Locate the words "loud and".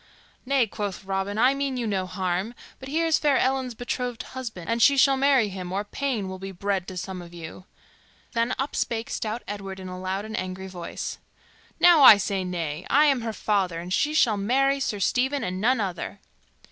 9.99-10.35